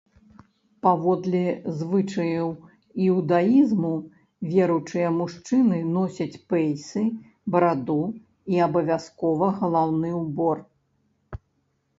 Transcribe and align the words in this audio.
Паводле 0.85 1.41
звычаяў 1.81 2.49
іўдаізму, 3.09 3.91
веруючыя 4.55 5.11
мужчыны 5.19 5.83
носяць 5.99 6.41
пэйсы, 6.55 7.03
бараду 7.53 8.01
і 8.57 8.61
абавязкова 8.71 9.55
галаўны 9.63 10.09
ўбор. 10.23 10.69